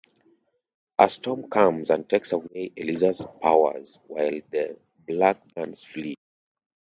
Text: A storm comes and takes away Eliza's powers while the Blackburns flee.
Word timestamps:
A 0.97 1.07
storm 1.07 1.47
comes 1.47 1.91
and 1.91 2.09
takes 2.09 2.31
away 2.31 2.71
Eliza's 2.75 3.23
powers 3.39 3.99
while 4.07 4.41
the 4.49 4.75
Blackburns 5.05 5.83
flee. 5.83 6.17